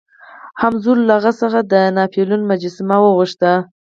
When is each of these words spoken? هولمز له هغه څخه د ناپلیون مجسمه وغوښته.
هولمز 0.61 0.85
له 1.07 1.13
هغه 1.17 1.31
څخه 1.41 1.59
د 1.71 1.73
ناپلیون 1.97 2.41
مجسمه 2.51 2.95
وغوښته. 3.01 3.51